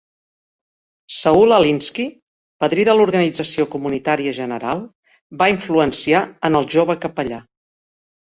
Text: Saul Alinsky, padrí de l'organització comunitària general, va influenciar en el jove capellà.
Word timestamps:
Saul 1.15 1.51
Alinsky, 1.57 2.05
padrí 2.63 2.85
de 2.87 2.95
l'organització 2.99 3.67
comunitària 3.75 4.33
general, 4.39 4.83
va 5.43 5.49
influenciar 5.53 6.23
en 6.49 6.61
el 6.61 6.69
jove 6.77 6.97
capellà. 7.05 7.39